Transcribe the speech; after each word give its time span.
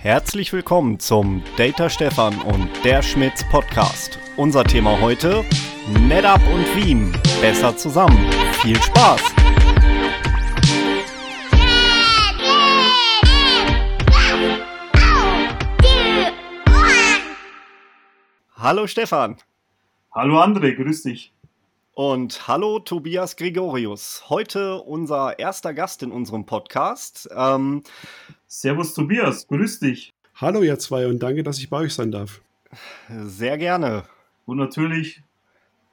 Herzlich 0.00 0.52
willkommen 0.52 1.00
zum 1.00 1.42
Data 1.56 1.90
Stefan 1.90 2.40
und 2.42 2.70
der 2.84 3.02
Schmitz 3.02 3.42
Podcast. 3.50 4.20
Unser 4.36 4.62
Thema 4.62 5.00
heute: 5.00 5.44
NetApp 5.88 6.40
und 6.54 6.64
Veeam 6.76 7.12
besser 7.40 7.76
zusammen. 7.76 8.16
Viel 8.62 8.80
Spaß! 8.80 9.20
Hallo 18.54 18.86
Stefan. 18.86 19.36
Hallo 20.12 20.40
André, 20.40 20.76
grüß 20.76 21.02
dich. 21.02 21.32
Und 21.94 22.46
hallo 22.46 22.78
Tobias 22.78 23.34
Gregorius. 23.34 24.22
Heute 24.28 24.80
unser 24.80 25.40
erster 25.40 25.74
Gast 25.74 26.04
in 26.04 26.12
unserem 26.12 26.46
Podcast. 26.46 27.28
Ähm, 27.36 27.82
Servus 28.50 28.94
Tobias, 28.94 29.46
grüß 29.46 29.78
dich. 29.80 30.14
Hallo 30.36 30.62
ihr 30.62 30.78
zwei 30.78 31.06
und 31.06 31.18
danke, 31.22 31.42
dass 31.42 31.58
ich 31.58 31.68
bei 31.68 31.80
euch 31.80 31.92
sein 31.92 32.10
darf. 32.10 32.40
Sehr 33.10 33.58
gerne. 33.58 34.04
Und 34.46 34.56
natürlich, 34.56 35.22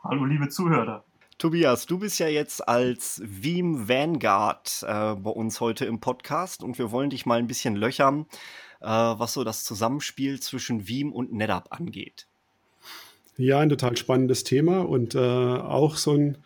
hallo 0.02 0.24
liebe 0.24 0.48
Zuhörer. 0.48 1.04
Tobias, 1.38 1.86
du 1.86 2.00
bist 2.00 2.18
ja 2.18 2.30
jetzt 2.30 2.66
als 2.66 3.22
Veeam 3.26 3.90
Vanguard 3.90 4.86
äh, 4.88 5.16
bei 5.16 5.32
uns 5.32 5.60
heute 5.60 5.84
im 5.84 6.00
Podcast 6.00 6.64
und 6.64 6.80
wir 6.80 6.92
wollen 6.92 7.10
dich 7.10 7.26
mal 7.26 7.40
ein 7.40 7.48
bisschen 7.48 7.76
löchern, 7.76 8.26
äh, 8.80 8.88
was 8.88 9.34
so 9.34 9.44
das 9.44 9.66
Zusammenspiel 9.66 10.40
zwischen 10.40 10.88
Veeam 10.88 11.12
und 11.12 11.34
NetApp 11.34 11.68
angeht. 11.72 12.26
Ja, 13.36 13.60
ein 13.60 13.68
total 13.68 13.98
spannendes 13.98 14.46
Thema 14.46 14.80
und 14.80 15.14
äh, 15.14 15.20
auch 15.20 15.98
so 15.98 16.14
ein 16.14 16.38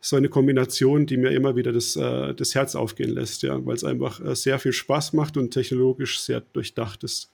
so 0.00 0.16
eine 0.16 0.28
Kombination, 0.28 1.06
die 1.06 1.16
mir 1.16 1.30
immer 1.30 1.56
wieder 1.56 1.72
das, 1.72 1.96
äh, 1.96 2.34
das 2.34 2.54
Herz 2.54 2.74
aufgehen 2.74 3.10
lässt, 3.10 3.42
ja, 3.42 3.64
weil 3.66 3.74
es 3.74 3.84
einfach 3.84 4.20
äh, 4.20 4.34
sehr 4.34 4.58
viel 4.58 4.72
Spaß 4.72 5.12
macht 5.12 5.36
und 5.36 5.50
technologisch 5.50 6.20
sehr 6.20 6.40
durchdacht 6.40 7.04
ist. 7.04 7.30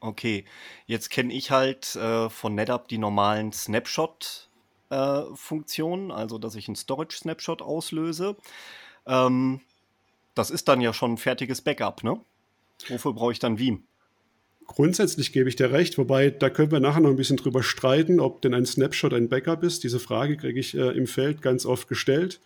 Okay, 0.00 0.44
jetzt 0.86 1.10
kenne 1.10 1.32
ich 1.32 1.50
halt 1.50 1.96
äh, 1.96 2.30
von 2.30 2.54
NetApp 2.54 2.86
die 2.88 2.98
normalen 2.98 3.52
Snapshot-Funktionen, 3.52 6.10
äh, 6.10 6.14
also 6.14 6.38
dass 6.38 6.54
ich 6.54 6.68
einen 6.68 6.76
Storage-Snapshot 6.76 7.62
auslöse. 7.62 8.36
Ähm, 9.06 9.60
das 10.34 10.50
ist 10.50 10.68
dann 10.68 10.80
ja 10.80 10.92
schon 10.92 11.14
ein 11.14 11.18
fertiges 11.18 11.62
Backup, 11.62 12.04
ne? 12.04 12.20
Wofür 12.88 13.12
brauche 13.12 13.32
ich 13.32 13.40
dann 13.40 13.58
Veeam? 13.58 13.82
Grundsätzlich 14.68 15.32
gebe 15.32 15.48
ich 15.48 15.56
dir 15.56 15.72
recht, 15.72 15.96
wobei 15.96 16.30
da 16.30 16.50
können 16.50 16.70
wir 16.70 16.78
nachher 16.78 17.00
noch 17.00 17.08
ein 17.08 17.16
bisschen 17.16 17.38
drüber 17.38 17.62
streiten, 17.62 18.20
ob 18.20 18.42
denn 18.42 18.52
ein 18.52 18.66
Snapshot 18.66 19.14
ein 19.14 19.28
Backup 19.28 19.64
ist. 19.64 19.82
Diese 19.82 19.98
Frage 19.98 20.36
kriege 20.36 20.60
ich 20.60 20.76
äh, 20.76 20.90
im 20.90 21.06
Feld 21.06 21.40
ganz 21.40 21.64
oft 21.64 21.88
gestellt. 21.88 22.38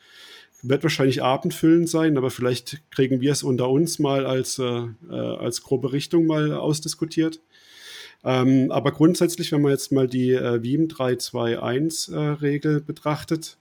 Wird 0.63 0.85
wahrscheinlich 0.85 1.23
abendfüllend 1.23 1.89
sein, 1.89 2.17
aber 2.17 2.31
vielleicht 2.31 2.81
kriegen 2.93 3.21
wir 3.21 3.33
es 3.33 3.43
unter 3.43 3.69
uns 3.69 3.99
mal 3.99 4.25
als, 4.25 4.61
äh, 4.61 4.85
äh 5.11 5.15
als 5.15 5.63
grobe 5.63 5.93
Richtung 5.93 6.27
mal 6.27 6.55
ausdiskutiert. 6.55 7.41
Ähm, 8.25 8.71
aber 8.71 8.93
grundsätzlich, 8.93 9.51
wenn 9.51 9.63
man 9.63 9.73
jetzt 9.73 9.91
mal 9.91 10.07
die 10.07 10.31
äh, 10.31 10.63
Veeam 10.63 10.87
321-Regel 10.87 12.77
äh, 12.77 12.81
betrachtet, 12.81 13.59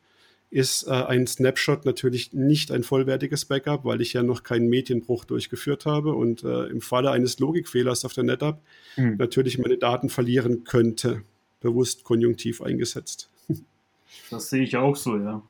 ist 0.51 0.83
äh, 0.83 0.91
ein 0.91 1.25
Snapshot 1.25 1.85
natürlich 1.85 2.33
nicht 2.33 2.71
ein 2.71 2.83
vollwertiges 2.83 3.45
Backup, 3.45 3.85
weil 3.85 4.01
ich 4.01 4.13
ja 4.13 4.21
noch 4.21 4.43
keinen 4.43 4.67
Medienbruch 4.67 5.23
durchgeführt 5.23 5.85
habe 5.85 6.13
und 6.13 6.43
äh, 6.43 6.65
im 6.65 6.81
Falle 6.81 7.09
eines 7.11 7.39
Logikfehlers 7.39 8.03
auf 8.03 8.13
der 8.13 8.25
NetApp 8.25 8.61
mhm. 8.97 9.15
natürlich 9.17 9.57
meine 9.57 9.77
Daten 9.77 10.09
verlieren 10.09 10.65
könnte. 10.65 11.23
Bewusst 11.61 12.03
konjunktiv 12.03 12.61
eingesetzt. 12.61 13.29
Das 14.29 14.49
sehe 14.49 14.63
ich 14.63 14.75
auch 14.75 14.95
so, 14.95 15.17
ja. 15.17 15.41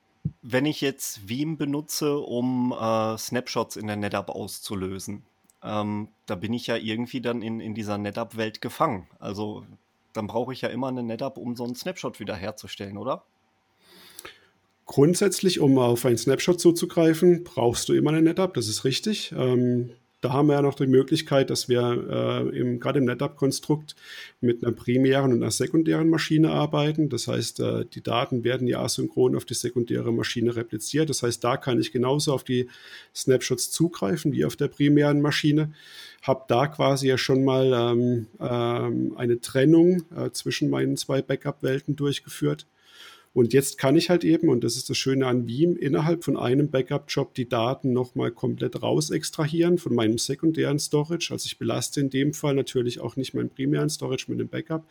Wenn 0.44 0.66
ich 0.66 0.82
jetzt 0.82 1.28
Veeam 1.28 1.58
benutze, 1.58 2.18
um 2.18 2.72
äh, 2.80 3.18
Snapshots 3.18 3.76
in 3.76 3.88
der 3.88 3.96
NetApp 3.96 4.30
auszulösen, 4.30 5.24
ähm, 5.64 6.10
da 6.28 6.36
bin 6.36 6.54
ich 6.54 6.68
ja 6.68 6.76
irgendwie 6.76 7.22
dann 7.22 7.42
in, 7.42 7.60
in 7.60 7.74
dieser 7.74 7.98
NetApp-Welt 7.98 8.62
gefangen. 8.62 9.08
Also 9.20 9.66
dann 10.14 10.28
brauche 10.28 10.54
ich 10.54 10.62
ja 10.62 10.70
immer 10.70 10.90
eine 10.90 11.02
NetApp, 11.02 11.38
um 11.38 11.56
so 11.56 11.64
einen 11.64 11.76
Snapshot 11.76 12.20
wiederherzustellen, 12.20 12.98
oder? 12.98 13.24
Grundsätzlich, 14.92 15.62
um 15.62 15.78
auf 15.78 16.06
einen 16.06 16.18
Snapshot 16.18 16.60
zuzugreifen, 16.60 17.46
brauchst 17.46 17.88
du 17.88 17.94
immer 17.94 18.10
eine 18.10 18.22
NetApp, 18.22 18.54
das 18.56 18.68
ist 18.68 18.84
richtig. 18.84 19.34
Ähm, 19.34 19.92
da 20.20 20.34
haben 20.34 20.48
wir 20.48 20.56
ja 20.56 20.62
noch 20.62 20.76
die 20.76 20.86
Möglichkeit, 20.86 21.50
dass 21.50 21.70
wir 21.70 22.52
äh, 22.54 22.78
gerade 22.78 23.00
im 23.00 23.06
NetApp-Konstrukt 23.06 23.96
mit 24.42 24.66
einer 24.66 24.74
primären 24.74 25.32
und 25.32 25.44
einer 25.44 25.52
sekundären 25.52 26.10
Maschine 26.10 26.52
arbeiten. 26.52 27.08
Das 27.08 27.30
heißt, 27.30 27.62
äh, 27.62 27.86
die 27.86 28.04
Daten 28.04 28.44
werden 28.44 28.68
ja 28.68 28.82
asynchron 28.82 29.38
auf 29.38 29.46
die 29.46 29.54
sekundäre 29.54 30.12
Maschine 30.12 30.58
repliziert. 30.58 31.10
Das 31.10 31.24
heißt, 31.24 31.42
da 31.42 31.56
kann 31.56 31.80
ich 31.80 31.94
genauso 31.94 32.34
auf 32.34 32.44
die 32.44 32.68
Snapshots 33.16 33.72
zugreifen 33.72 34.34
wie 34.34 34.44
auf 34.44 34.58
der 34.58 34.68
primären 34.68 35.22
Maschine. 35.22 35.72
Habe 36.22 36.44
da 36.50 36.68
quasi 36.68 37.08
ja 37.08 37.18
schon 37.18 37.46
mal 37.46 37.72
ähm, 37.74 38.28
ähm, 38.42 39.14
eine 39.16 39.40
Trennung 39.40 40.04
äh, 40.14 40.32
zwischen 40.32 40.70
meinen 40.70 40.98
zwei 40.98 41.22
Backup-Welten 41.22 41.96
durchgeführt. 41.96 42.66
Und 43.34 43.54
jetzt 43.54 43.78
kann 43.78 43.96
ich 43.96 44.10
halt 44.10 44.26
eben, 44.26 44.50
und 44.50 44.62
das 44.66 44.76
ist 44.76 44.90
das 44.90 44.98
Schöne 44.98 45.26
an 45.26 45.48
Veeam, 45.48 45.78
innerhalb 45.78 46.26
von 46.26 46.36
einem 46.36 46.70
Backup-Job 46.70 47.34
die 47.34 47.48
Daten 47.48 47.94
nochmal 47.94 48.32
komplett 48.32 48.84
raus 48.84 49.10
extrahieren 49.10 49.78
von 49.78 49.96
meinem 49.96 50.18
sekundären 50.18 50.80
Storage. 50.80 51.30
Also 51.32 51.46
ich 51.46 51.58
belaste 51.58 52.02
in 52.02 52.10
dem 52.10 52.34
Fall 52.34 52.56
natürlich 52.56 53.00
auch 53.00 53.16
nicht 53.16 53.34
meinen 53.34 53.50
primären 53.50 53.90
Storage 53.90 54.26
mit 54.28 54.42
dem 54.42 54.50
Backup. 54.50 54.86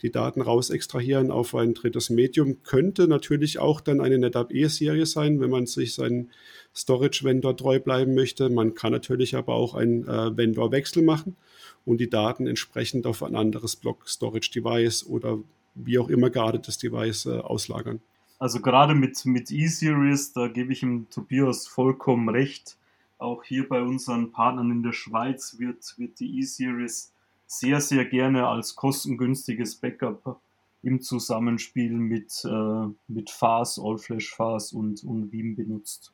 Die 0.00 0.10
Daten 0.10 0.40
raus 0.40 0.70
extrahieren 0.70 1.30
auf 1.30 1.54
ein 1.54 1.74
drittes 1.74 2.08
Medium 2.08 2.62
könnte 2.62 3.08
natürlich 3.08 3.58
auch 3.58 3.82
dann 3.82 4.00
eine 4.00 4.16
NetApp 4.16 4.54
E-Serie 4.54 5.04
sein, 5.04 5.40
wenn 5.40 5.50
man 5.50 5.66
sich 5.66 5.92
seinen 5.92 6.30
Storage-Vendor 6.74 7.58
treu 7.58 7.78
bleiben 7.78 8.14
möchte. 8.14 8.48
Man 8.48 8.72
kann 8.74 8.92
natürlich 8.92 9.34
aber 9.34 9.54
auch 9.54 9.74
einen 9.74 10.08
äh, 10.08 10.34
Vendor-Wechsel 10.34 11.02
machen 11.02 11.36
und 11.84 12.00
die 12.00 12.08
Daten 12.08 12.46
entsprechend 12.46 13.06
auf 13.06 13.22
ein 13.22 13.36
anderes 13.36 13.76
Block-Storage-Device 13.76 15.04
oder 15.06 15.40
wie 15.74 15.98
auch 15.98 16.08
immer 16.08 16.30
gerade 16.30 16.58
das 16.58 16.78
Device 16.78 17.26
äh, 17.26 17.38
auslagern. 17.38 18.00
Also 18.38 18.60
gerade 18.60 18.94
mit, 18.94 19.24
mit 19.24 19.50
E-Series, 19.50 20.32
da 20.32 20.48
gebe 20.48 20.72
ich 20.72 20.82
ihm 20.82 21.08
Tobias 21.10 21.68
vollkommen 21.68 22.28
recht. 22.28 22.76
Auch 23.18 23.44
hier 23.44 23.68
bei 23.68 23.80
unseren 23.80 24.32
Partnern 24.32 24.70
in 24.70 24.82
der 24.82 24.92
Schweiz 24.92 25.58
wird, 25.58 25.94
wird 25.96 26.18
die 26.18 26.40
E-Series 26.40 27.12
sehr, 27.46 27.80
sehr 27.80 28.04
gerne 28.04 28.48
als 28.48 28.74
kostengünstiges 28.74 29.76
Backup 29.76 30.40
im 30.82 31.00
Zusammenspiel 31.00 31.92
mit, 31.92 32.44
äh, 32.44 32.88
mit 33.06 33.30
FAS, 33.30 33.78
All-Flash 33.78 34.34
FAS 34.34 34.72
und, 34.72 35.04
und 35.04 35.32
Veeam 35.32 35.54
benutzt. 35.54 36.12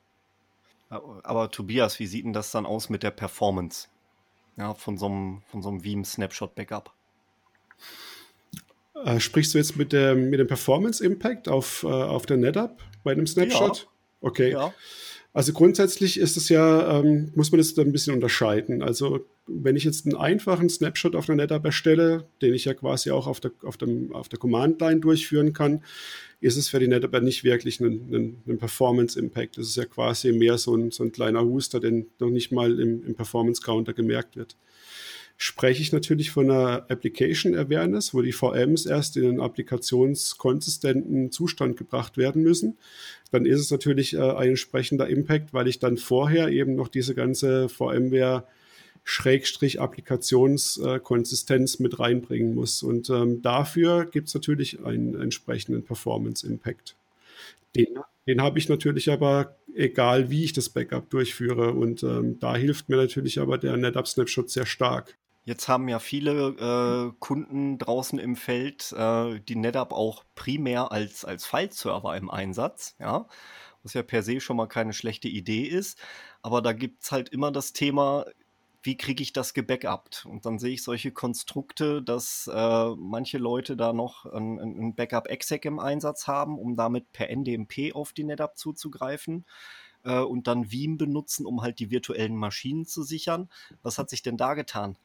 Aber 0.90 1.50
Tobias, 1.50 1.98
wie 1.98 2.06
sieht 2.06 2.24
denn 2.24 2.32
das 2.32 2.50
dann 2.50 2.66
aus 2.66 2.88
mit 2.88 3.02
der 3.02 3.10
Performance 3.10 3.88
ja, 4.56 4.74
von 4.74 4.98
so 4.98 5.06
einem, 5.06 5.42
von 5.46 5.62
so 5.62 5.68
einem 5.68 5.84
Veeam 5.84 6.04
Snapshot 6.04 6.54
Backup? 6.54 6.92
Äh, 9.04 9.20
sprichst 9.20 9.54
du 9.54 9.58
jetzt 9.58 9.76
mit, 9.76 9.92
der, 9.92 10.14
mit 10.14 10.40
dem 10.40 10.46
Performance 10.46 11.04
Impact 11.04 11.48
auf, 11.48 11.84
äh, 11.84 11.86
auf 11.86 12.26
der 12.26 12.36
NetApp 12.36 12.82
bei 13.04 13.12
einem 13.12 13.26
Snapshot? 13.26 13.78
Ja. 13.78 13.88
Okay. 14.20 14.52
Ja. 14.52 14.74
Also 15.32 15.52
grundsätzlich 15.52 16.18
ist 16.18 16.36
es 16.36 16.48
ja, 16.48 16.98
ähm, 16.98 17.30
muss 17.34 17.52
man 17.52 17.58
das 17.58 17.74
dann 17.74 17.86
ein 17.86 17.92
bisschen 17.92 18.14
unterscheiden. 18.14 18.82
Also 18.82 19.26
wenn 19.46 19.76
ich 19.76 19.84
jetzt 19.84 20.06
einen 20.06 20.16
einfachen 20.16 20.68
Snapshot 20.68 21.14
auf 21.14 21.26
der 21.26 21.36
NetApp 21.36 21.64
erstelle, 21.64 22.26
den 22.42 22.54
ich 22.54 22.64
ja 22.64 22.74
quasi 22.74 23.10
auch 23.10 23.26
auf 23.26 23.38
der, 23.38 23.52
auf 23.62 23.76
dem, 23.76 24.12
auf 24.12 24.28
der 24.28 24.38
Command-Line 24.38 25.00
durchführen 25.00 25.52
kann, 25.52 25.84
ist 26.40 26.56
es 26.56 26.68
für 26.68 26.80
die 26.80 26.88
NetApp 26.88 27.22
nicht 27.22 27.44
wirklich 27.44 27.78
ein, 27.80 28.42
Performance-Impact. 28.58 29.58
Das 29.58 29.68
ist 29.68 29.76
ja 29.76 29.84
quasi 29.84 30.32
mehr 30.32 30.58
so 30.58 30.74
ein, 30.74 30.90
so 30.90 31.04
ein 31.04 31.12
kleiner 31.12 31.44
Huster, 31.44 31.78
den 31.78 32.08
noch 32.18 32.30
nicht 32.30 32.50
mal 32.50 32.80
im, 32.80 33.04
im 33.04 33.14
Performance-Counter 33.14 33.92
gemerkt 33.92 34.36
wird 34.36 34.56
spreche 35.40 35.80
ich 35.80 35.92
natürlich 35.92 36.32
von 36.32 36.50
einer 36.50 36.84
Application 36.90 37.54
Awareness, 37.54 38.12
wo 38.12 38.22
die 38.22 38.32
VMs 38.32 38.86
erst 38.86 39.16
in 39.16 39.24
einen 39.24 39.40
applikationskonsistenten 39.40 41.30
Zustand 41.30 41.76
gebracht 41.76 42.16
werden 42.16 42.42
müssen. 42.42 42.76
Dann 43.30 43.46
ist 43.46 43.60
es 43.60 43.70
natürlich 43.70 44.14
äh, 44.14 44.18
ein 44.18 44.48
entsprechender 44.50 45.08
Impact, 45.08 45.54
weil 45.54 45.68
ich 45.68 45.78
dann 45.78 45.96
vorher 45.96 46.48
eben 46.48 46.74
noch 46.74 46.88
diese 46.88 47.14
ganze 47.14 47.68
VMware 47.68 48.44
Schrägstrich 49.04 49.80
Applikationskonsistenz 49.80 51.78
mit 51.78 52.00
reinbringen 52.00 52.56
muss. 52.56 52.82
Und 52.82 53.08
ähm, 53.08 53.40
dafür 53.40 54.06
gibt 54.06 54.26
es 54.26 54.34
natürlich 54.34 54.84
einen 54.84 55.14
entsprechenden 55.14 55.84
Performance-Impact. 55.84 56.96
Den, 57.76 58.00
den 58.26 58.42
habe 58.42 58.58
ich 58.58 58.68
natürlich 58.68 59.08
aber, 59.08 59.56
egal 59.72 60.30
wie 60.30 60.42
ich 60.42 60.52
das 60.52 60.68
Backup 60.68 61.10
durchführe. 61.10 61.74
Und 61.74 62.02
ähm, 62.02 62.40
da 62.40 62.56
hilft 62.56 62.88
mir 62.88 62.96
natürlich 62.96 63.38
aber 63.38 63.56
der 63.56 63.76
NetApp 63.76 64.08
Snapshot 64.08 64.50
sehr 64.50 64.66
stark. 64.66 65.16
Jetzt 65.48 65.66
haben 65.66 65.88
ja 65.88 65.98
viele 65.98 67.10
äh, 67.10 67.16
Kunden 67.20 67.78
draußen 67.78 68.18
im 68.18 68.36
Feld 68.36 68.92
äh, 68.92 69.40
die 69.40 69.56
NetApp 69.56 69.94
auch 69.94 70.24
primär 70.34 70.92
als, 70.92 71.24
als 71.24 71.46
File-Server 71.46 72.14
im 72.18 72.28
Einsatz, 72.28 72.96
ja, 72.98 73.26
was 73.82 73.94
ja 73.94 74.02
per 74.02 74.22
se 74.22 74.40
schon 74.40 74.58
mal 74.58 74.66
keine 74.66 74.92
schlechte 74.92 75.26
Idee 75.26 75.62
ist. 75.62 75.98
Aber 76.42 76.60
da 76.60 76.74
gibt 76.74 77.02
es 77.02 77.12
halt 77.12 77.30
immer 77.30 77.50
das 77.50 77.72
Thema, 77.72 78.26
wie 78.82 78.98
kriege 78.98 79.22
ich 79.22 79.32
das 79.32 79.54
gebackupt? 79.54 80.26
Und 80.26 80.44
dann 80.44 80.58
sehe 80.58 80.74
ich 80.74 80.82
solche 80.82 81.12
Konstrukte, 81.12 82.02
dass 82.02 82.50
äh, 82.52 82.88
manche 82.98 83.38
Leute 83.38 83.74
da 83.74 83.94
noch 83.94 84.26
ein, 84.26 84.58
ein 84.58 84.94
Backup-Exec 84.94 85.64
im 85.64 85.78
Einsatz 85.78 86.26
haben, 86.26 86.58
um 86.58 86.76
damit 86.76 87.10
per 87.12 87.30
NDMP 87.30 87.94
auf 87.94 88.12
die 88.12 88.24
NetApp 88.24 88.58
zuzugreifen 88.58 89.46
äh, 90.04 90.20
und 90.20 90.46
dann 90.46 90.70
Veeam 90.70 90.98
benutzen, 90.98 91.46
um 91.46 91.62
halt 91.62 91.78
die 91.78 91.90
virtuellen 91.90 92.36
Maschinen 92.36 92.84
zu 92.84 93.02
sichern. 93.02 93.48
Was 93.82 93.96
hat 93.96 94.10
sich 94.10 94.20
denn 94.20 94.36
da 94.36 94.52
getan? 94.52 94.98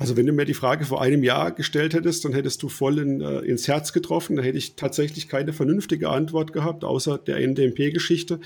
Also 0.00 0.16
wenn 0.16 0.26
du 0.26 0.32
mir 0.32 0.44
die 0.44 0.54
Frage 0.54 0.84
vor 0.84 1.02
einem 1.02 1.24
Jahr 1.24 1.50
gestellt 1.50 1.92
hättest, 1.92 2.24
dann 2.24 2.32
hättest 2.32 2.62
du 2.62 2.68
voll 2.68 3.00
in, 3.00 3.20
äh, 3.20 3.40
ins 3.40 3.66
Herz 3.66 3.92
getroffen. 3.92 4.36
Da 4.36 4.44
hätte 4.44 4.56
ich 4.56 4.76
tatsächlich 4.76 5.28
keine 5.28 5.52
vernünftige 5.52 6.08
Antwort 6.08 6.52
gehabt, 6.52 6.84
außer 6.84 7.18
der 7.18 7.38
NDMP-Geschichte, 7.38 8.38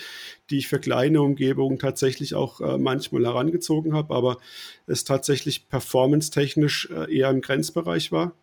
die 0.48 0.56
ich 0.58 0.68
für 0.68 0.78
kleine 0.78 1.20
Umgebungen 1.20 1.78
tatsächlich 1.78 2.34
auch 2.34 2.62
äh, 2.62 2.78
manchmal 2.78 3.26
herangezogen 3.26 3.92
habe, 3.92 4.14
aber 4.14 4.38
es 4.86 5.04
tatsächlich 5.04 5.68
performance-technisch 5.68 6.88
äh, 6.90 7.14
eher 7.14 7.28
im 7.28 7.42
Grenzbereich 7.42 8.12
war. 8.12 8.34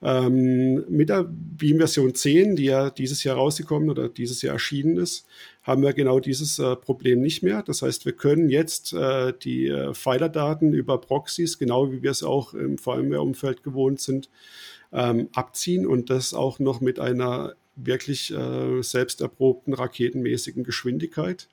Ähm, 0.00 0.84
mit 0.88 1.08
der 1.08 1.24
Beam 1.28 1.78
Version 1.78 2.14
10, 2.14 2.54
die 2.54 2.66
ja 2.66 2.90
dieses 2.90 3.24
Jahr 3.24 3.36
rausgekommen 3.36 3.90
oder 3.90 4.08
dieses 4.08 4.42
Jahr 4.42 4.54
erschienen 4.54 4.96
ist, 4.96 5.26
haben 5.64 5.82
wir 5.82 5.92
genau 5.92 6.20
dieses 6.20 6.58
äh, 6.60 6.76
Problem 6.76 7.20
nicht 7.20 7.42
mehr. 7.42 7.62
Das 7.62 7.82
heißt, 7.82 8.04
wir 8.04 8.12
können 8.12 8.48
jetzt 8.48 8.92
äh, 8.92 9.32
die 9.42 9.66
äh, 9.66 9.92
Pfeilerdaten 9.94 10.72
über 10.72 11.00
Proxys, 11.00 11.58
genau 11.58 11.90
wie 11.90 12.02
wir 12.02 12.12
es 12.12 12.22
auch 12.22 12.54
im 12.54 12.78
VMware-Umfeld 12.78 13.64
gewohnt 13.64 14.00
sind, 14.00 14.30
ähm, 14.92 15.28
abziehen 15.32 15.86
und 15.86 16.10
das 16.10 16.32
auch 16.32 16.60
noch 16.60 16.80
mit 16.80 17.00
einer 17.00 17.54
wirklich 17.74 18.32
äh, 18.32 18.82
selbst 18.82 19.20
erprobten 19.20 19.74
raketenmäßigen 19.74 20.64
Geschwindigkeit. 20.64 21.48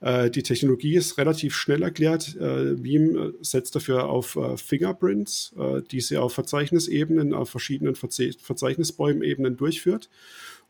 Äh, 0.00 0.30
die 0.30 0.42
Technologie 0.42 0.94
ist 0.94 1.18
relativ 1.18 1.54
schnell 1.54 1.82
erklärt. 1.82 2.36
Äh, 2.36 2.82
Veeam 2.82 3.34
setzt 3.40 3.74
dafür 3.74 4.08
auf 4.08 4.36
äh, 4.36 4.56
Fingerprints, 4.56 5.54
die 5.90 6.00
sie 6.00 6.18
auf 6.18 6.34
Verzeichnisebenen, 6.34 7.34
auf 7.34 7.50
verschiedenen 7.50 7.94
Verzeichnisbäumen-Ebenen 7.94 9.56
durchführt 9.56 10.10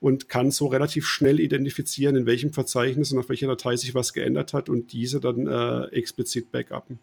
und 0.00 0.28
kann 0.28 0.50
so 0.50 0.66
relativ 0.66 1.06
schnell 1.06 1.40
identifizieren, 1.40 2.16
in 2.16 2.26
welchem 2.26 2.52
Verzeichnis 2.52 3.12
und 3.12 3.18
auf 3.18 3.28
welcher 3.28 3.46
Datei 3.46 3.76
sich 3.76 3.94
was 3.94 4.12
geändert 4.12 4.52
hat 4.52 4.68
und 4.68 4.92
diese 4.92 5.20
dann 5.20 5.46
äh, 5.46 5.84
explizit 5.86 6.52
backuppen. 6.52 6.98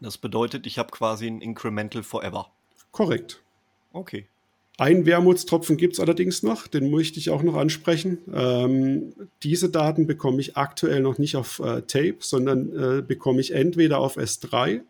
Das 0.00 0.18
bedeutet, 0.18 0.66
ich 0.66 0.78
habe 0.78 0.90
quasi 0.90 1.26
ein 1.26 1.40
Incremental 1.40 2.02
Forever. 2.02 2.50
Korrekt. 2.90 3.42
Okay. 3.92 4.26
Ein 4.78 5.04
Wermutstropfen 5.04 5.76
gibt 5.76 5.94
es 5.94 6.00
allerdings 6.00 6.42
noch, 6.42 6.66
den 6.66 6.90
möchte 6.90 7.18
ich 7.18 7.30
auch 7.30 7.42
noch 7.42 7.56
ansprechen. 7.56 8.18
Ähm, 8.32 9.12
diese 9.42 9.68
Daten 9.68 10.06
bekomme 10.06 10.40
ich 10.40 10.56
aktuell 10.56 11.00
noch 11.00 11.18
nicht 11.18 11.36
auf 11.36 11.60
äh, 11.60 11.82
Tape, 11.82 12.16
sondern 12.20 12.72
äh, 12.72 13.02
bekomme 13.02 13.40
ich 13.40 13.52
entweder 13.52 13.98
auf 13.98 14.16
S3 14.16 14.80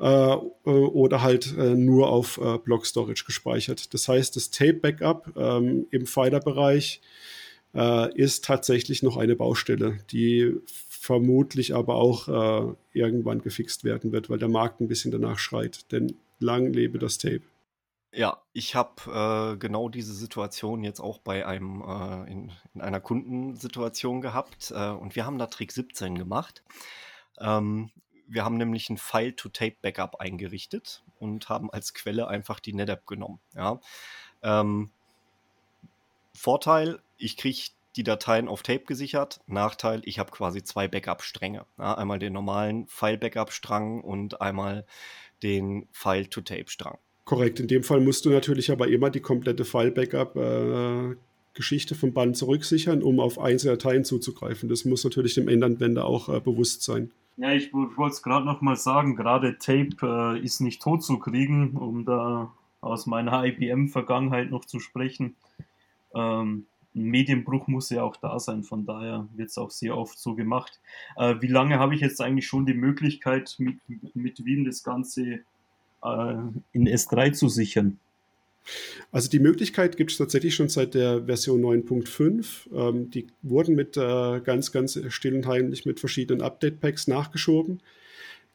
äh, 0.00 0.04
äh, 0.04 0.70
oder 0.70 1.22
halt 1.22 1.56
äh, 1.56 1.74
nur 1.74 2.08
auf 2.08 2.38
äh, 2.38 2.58
Block 2.58 2.86
Storage 2.86 3.24
gespeichert. 3.24 3.92
Das 3.94 4.06
heißt, 4.06 4.36
das 4.36 4.50
Tape-Backup 4.50 5.32
ähm, 5.36 5.86
im 5.90 6.06
Filer-Bereich 6.06 7.00
ist 8.14 8.46
tatsächlich 8.46 9.02
noch 9.02 9.18
eine 9.18 9.36
Baustelle, 9.36 9.98
die 10.10 10.54
vermutlich 10.66 11.74
aber 11.74 11.96
auch 11.96 12.74
irgendwann 12.94 13.42
gefixt 13.42 13.84
werden 13.84 14.10
wird, 14.10 14.30
weil 14.30 14.38
der 14.38 14.48
Markt 14.48 14.80
ein 14.80 14.88
bisschen 14.88 15.10
danach 15.10 15.38
schreit. 15.38 15.92
Denn 15.92 16.14
lang 16.40 16.72
lebe 16.72 16.98
das 16.98 17.18
Tape. 17.18 17.42
Ja, 18.12 18.42
ich 18.54 18.74
habe 18.74 19.54
äh, 19.54 19.58
genau 19.58 19.90
diese 19.90 20.14
Situation 20.14 20.82
jetzt 20.82 21.00
auch 21.00 21.18
bei 21.18 21.46
einem 21.46 21.82
äh, 21.82 22.30
in, 22.30 22.52
in, 22.74 22.80
einer 22.80 23.00
Kundensituation 23.00 24.22
gehabt 24.22 24.72
äh, 24.74 24.88
und 24.90 25.14
wir 25.14 25.26
haben 25.26 25.38
da 25.38 25.46
Trick 25.46 25.72
17 25.72 26.16
gemacht. 26.16 26.62
Ähm, 27.38 27.90
wir 28.26 28.44
haben 28.44 28.56
nämlich 28.56 28.88
ein 28.88 28.96
File-to-Tape-Backup 28.96 30.16
eingerichtet 30.20 31.02
und 31.18 31.48
haben 31.48 31.70
als 31.70 31.92
Quelle 31.94 32.28
einfach 32.28 32.60
die 32.60 32.72
NetApp 32.72 33.06
genommen. 33.06 33.40
Ja. 33.54 33.80
Ähm, 34.42 34.90
Vorteil, 36.34 37.00
ich 37.16 37.36
kriege 37.36 37.70
die 37.96 38.04
Dateien 38.04 38.48
auf 38.48 38.62
Tape 38.62 38.84
gesichert. 38.84 39.40
Nachteil, 39.46 40.02
ich 40.04 40.18
habe 40.18 40.30
quasi 40.30 40.62
zwei 40.62 40.88
Backup-Stränge. 40.88 41.66
Ja, 41.78 41.94
einmal 41.94 42.18
den 42.18 42.32
normalen 42.32 42.86
File-Backup-Strang 42.86 44.02
und 44.02 44.40
einmal 44.40 44.86
den 45.42 45.88
File-to-Tape-Strang. 45.92 46.98
Korrekt. 47.28 47.60
In 47.60 47.68
dem 47.68 47.82
Fall 47.82 48.00
musst 48.00 48.24
du 48.24 48.30
natürlich 48.30 48.72
aber 48.72 48.88
immer 48.88 49.10
die 49.10 49.20
komplette 49.20 49.66
File-Backup-Geschichte 49.66 51.94
vom 51.94 52.14
Band 52.14 52.38
zurücksichern, 52.38 53.02
um 53.02 53.20
auf 53.20 53.38
einzelne 53.38 53.76
Dateien 53.76 54.06
zuzugreifen. 54.06 54.70
Das 54.70 54.86
muss 54.86 55.04
natürlich 55.04 55.34
dem 55.34 55.46
Endanwender 55.46 56.06
auch 56.06 56.30
äh, 56.30 56.40
bewusst 56.40 56.84
sein. 56.84 57.10
Ja, 57.36 57.52
ich 57.52 57.70
wollte 57.74 58.14
es 58.14 58.22
gerade 58.22 58.46
noch 58.46 58.62
mal 58.62 58.76
sagen, 58.76 59.14
gerade 59.14 59.58
Tape 59.58 59.90
äh, 60.02 60.40
ist 60.42 60.60
nicht 60.60 60.80
tot 60.80 61.04
zu 61.04 61.18
kriegen, 61.18 61.76
um 61.76 62.06
da 62.06 62.50
aus 62.80 63.04
meiner 63.04 63.44
IBM-Vergangenheit 63.44 64.50
noch 64.50 64.64
zu 64.64 64.80
sprechen. 64.80 65.36
Ähm, 66.14 66.64
ein 66.94 67.02
Medienbruch 67.02 67.68
muss 67.68 67.90
ja 67.90 68.04
auch 68.04 68.16
da 68.16 68.38
sein, 68.38 68.62
von 68.62 68.86
daher 68.86 69.28
wird 69.36 69.50
es 69.50 69.58
auch 69.58 69.70
sehr 69.70 69.98
oft 69.98 70.18
so 70.18 70.34
gemacht. 70.34 70.80
Äh, 71.16 71.34
wie 71.40 71.48
lange 71.48 71.78
habe 71.78 71.94
ich 71.94 72.00
jetzt 72.00 72.22
eigentlich 72.22 72.46
schon 72.46 72.64
die 72.64 72.72
Möglichkeit, 72.72 73.54
mit, 73.58 73.76
mit 74.14 74.46
Wien 74.46 74.64
das 74.64 74.82
Ganze 74.82 75.24
äh, 75.24 75.40
in 76.02 76.88
S3 76.88 77.32
zu 77.32 77.48
sichern? 77.48 77.98
Also 79.10 79.30
die 79.30 79.38
Möglichkeit 79.38 79.96
gibt 79.96 80.10
es 80.10 80.18
tatsächlich 80.18 80.54
schon 80.54 80.68
seit 80.68 80.94
der 80.94 81.24
Version 81.24 81.62
9.5. 81.62 82.44
Ähm, 82.74 83.10
die 83.10 83.26
wurden 83.42 83.74
mit 83.74 83.96
äh, 83.96 84.40
ganz, 84.40 84.72
ganz 84.72 85.00
still 85.08 85.34
und 85.34 85.46
heimlich 85.46 85.86
mit 85.86 86.00
verschiedenen 86.00 86.42
Update-Packs 86.42 87.08
nachgeschoben. 87.08 87.80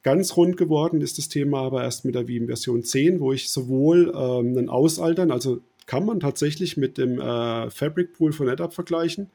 Ganz 0.02 0.36
rund 0.36 0.56
geworden 0.56 1.00
ist 1.00 1.18
das 1.18 1.28
Thema 1.28 1.62
aber 1.62 1.82
erst 1.82 2.04
mit 2.04 2.14
der 2.14 2.28
Veeam 2.28 2.46
Version 2.46 2.82
10, 2.82 3.20
wo 3.20 3.32
ich 3.32 3.50
sowohl 3.50 4.12
ähm, 4.14 4.56
einen 4.56 4.68
Ausaltern, 4.68 5.30
also 5.30 5.60
kann 5.86 6.04
man 6.06 6.20
tatsächlich 6.20 6.76
mit 6.76 6.98
dem 6.98 7.20
äh, 7.20 7.70
Fabric 7.70 8.14
Pool 8.14 8.32
von 8.32 8.46
NetApp 8.46 8.72
vergleichen, 8.72 9.30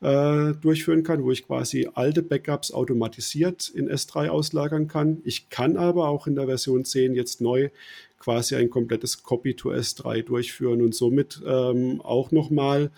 äh, 0.00 0.52
durchführen 0.54 1.02
kann, 1.02 1.22
wo 1.22 1.30
ich 1.30 1.46
quasi 1.46 1.88
alte 1.94 2.22
Backups 2.22 2.72
automatisiert 2.72 3.68
in 3.68 3.88
S3 3.88 4.28
auslagern 4.28 4.88
kann. 4.88 5.22
Ich 5.24 5.48
kann 5.48 5.76
aber 5.76 6.08
auch 6.08 6.26
in 6.26 6.34
der 6.34 6.46
Version 6.46 6.84
10 6.84 7.14
jetzt 7.14 7.40
neu 7.40 7.70
quasi 8.18 8.56
ein 8.56 8.70
komplettes 8.70 9.22
Copy 9.22 9.54
to 9.54 9.70
S3 9.70 10.22
durchführen 10.22 10.82
und 10.82 10.94
somit 10.94 11.40
ähm, 11.46 12.00
auch 12.02 12.30
nochmal 12.30 12.90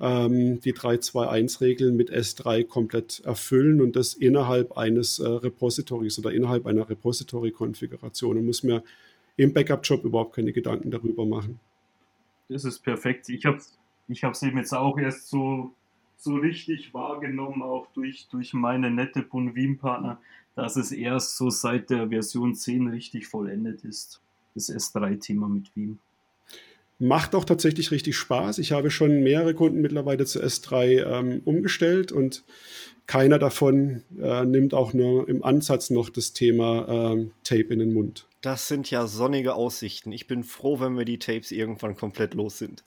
ähm, 0.00 0.60
die 0.60 0.72
321-Regeln 0.72 1.96
mit 1.96 2.10
S3 2.12 2.64
komplett 2.64 3.20
erfüllen 3.24 3.80
und 3.80 3.96
das 3.96 4.14
innerhalb 4.14 4.76
eines 4.76 5.18
äh, 5.18 5.26
Repositories 5.26 6.18
oder 6.18 6.32
innerhalb 6.32 6.66
einer 6.66 6.88
Repository-Konfiguration 6.88 8.38
und 8.38 8.46
muss 8.46 8.62
mir 8.62 8.82
im 9.36 9.52
Backup-Job 9.52 10.04
überhaupt 10.04 10.36
keine 10.36 10.52
Gedanken 10.52 10.90
darüber 10.90 11.26
machen. 11.26 11.60
Das 12.48 12.64
ist 12.64 12.80
perfekt. 12.80 13.28
Ich 13.28 13.44
habe 13.46 13.58
ich 14.08 14.22
eben 14.22 14.58
jetzt 14.58 14.72
auch 14.72 14.98
erst 14.98 15.28
so 15.28 15.74
so 16.18 16.34
richtig 16.34 16.92
wahrgenommen, 16.92 17.62
auch 17.62 17.86
durch, 17.92 18.28
durch 18.28 18.52
meine 18.52 18.90
nette 18.90 19.22
Bunvim-Partner, 19.22 20.20
dass 20.56 20.76
es 20.76 20.90
erst 20.90 21.36
so 21.36 21.48
seit 21.48 21.90
der 21.90 22.08
Version 22.08 22.54
10 22.54 22.88
richtig 22.88 23.28
vollendet 23.28 23.84
ist. 23.84 24.20
Das 24.54 24.68
S3-Thema 24.68 25.48
mit 25.48 25.74
Veeam. 25.76 25.98
Macht 26.98 27.34
auch 27.34 27.44
tatsächlich 27.44 27.92
richtig 27.92 28.16
Spaß. 28.16 28.58
Ich 28.58 28.72
habe 28.72 28.90
schon 28.90 29.22
mehrere 29.22 29.54
Kunden 29.54 29.80
mittlerweile 29.80 30.24
zu 30.26 30.42
S3 30.42 31.04
ähm, 31.04 31.42
umgestellt 31.44 32.10
und 32.10 32.42
keiner 33.06 33.38
davon 33.38 34.02
äh, 34.20 34.44
nimmt 34.44 34.74
auch 34.74 34.92
nur 34.92 35.28
im 35.28 35.44
Ansatz 35.44 35.90
noch 35.90 36.10
das 36.10 36.32
Thema 36.32 36.86
ähm, 36.88 37.32
Tape 37.44 37.72
in 37.72 37.78
den 37.78 37.94
Mund. 37.94 38.26
Das 38.40 38.68
sind 38.68 38.90
ja 38.90 39.06
sonnige 39.06 39.54
Aussichten. 39.54 40.12
Ich 40.12 40.26
bin 40.26 40.44
froh, 40.44 40.80
wenn 40.80 40.96
wir 40.96 41.04
die 41.04 41.18
Tapes 41.18 41.50
irgendwann 41.50 41.96
komplett 41.96 42.34
los 42.34 42.58
sind. 42.58 42.84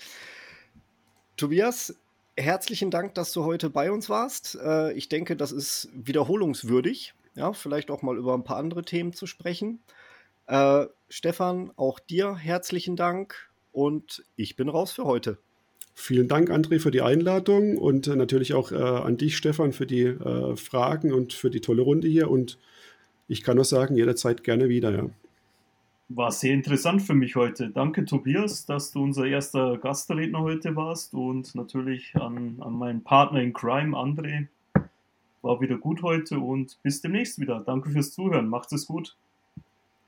Tobias, 1.38 1.96
herzlichen 2.38 2.92
Dank, 2.92 3.16
dass 3.16 3.34
du 3.34 3.46
heute 3.46 3.70
bei 3.70 3.92
uns 3.92 4.10
warst. 4.10 4.58
Äh, 4.62 4.94
ich 4.94 5.10
denke, 5.10 5.36
das 5.36 5.52
ist 5.52 5.90
wiederholungswürdig, 5.94 7.14
ja, 7.36 7.54
vielleicht 7.54 7.90
auch 7.90 8.02
mal 8.02 8.18
über 8.18 8.34
ein 8.34 8.44
paar 8.44 8.58
andere 8.58 8.84
Themen 8.84 9.14
zu 9.14 9.26
sprechen. 9.26 9.82
Äh, 10.48 10.86
Stefan, 11.10 11.72
auch 11.78 12.00
dir 12.00 12.36
herzlichen 12.36 12.96
Dank 12.96 13.51
und 13.72 14.24
ich 14.36 14.56
bin 14.56 14.70
raus 14.70 14.92
für 14.92 15.06
heute. 15.06 15.38
Vielen 15.94 16.28
Dank, 16.28 16.50
André, 16.50 16.80
für 16.80 16.92
die 16.92 17.02
Einladung 17.02 17.78
und 17.78 18.08
äh, 18.08 18.16
natürlich 18.16 18.54
auch 18.54 18.72
äh, 18.72 18.76
an 18.76 19.18
dich, 19.18 19.38
Stefan, 19.38 19.74
für 19.74 19.86
die 19.86 20.04
äh, 20.04 20.56
Fragen 20.56 21.14
und 21.14 21.34
für 21.34 21.50
die 21.50 21.62
tolle 21.62 21.82
Runde 21.82 22.08
hier. 22.08 22.30
Und 22.30 22.58
ich 23.28 23.44
kann 23.44 23.56
nur 23.56 23.66
sagen, 23.66 23.96
jederzeit 23.96 24.44
gerne 24.44 24.70
wieder. 24.70 24.92
Ja 24.92 25.10
war 26.16 26.32
sehr 26.32 26.54
interessant 26.54 27.02
für 27.02 27.14
mich 27.14 27.36
heute. 27.36 27.70
Danke, 27.70 28.06
Tobias, 28.06 28.66
dass 28.66 28.92
du 28.92 29.04
unser 29.04 29.26
erster 29.26 29.78
Gastredner 29.78 30.42
heute 30.42 30.76
warst 30.76 31.14
und 31.14 31.54
natürlich 31.56 32.16
an, 32.16 32.58
an 32.60 32.74
meinen 32.74 33.04
Partner 33.04 33.42
in 33.42 33.54
Crime, 33.54 33.96
André. 33.96 34.48
War 35.42 35.60
wieder 35.60 35.78
gut 35.78 36.04
heute 36.04 36.40
und 36.40 36.78
bis 36.84 37.02
demnächst 37.02 37.40
wieder. 37.40 37.62
Danke 37.66 37.90
fürs 37.90 38.14
Zuhören. 38.14 38.48
Macht 38.48 38.72
es 38.74 38.86
gut. 38.86 39.16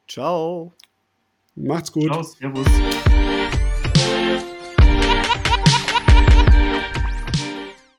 Ciao. 0.08 0.74
Macht's 1.55 1.91
gut. 1.91 2.05
Ciao, 2.05 2.24
servus. 2.24 2.67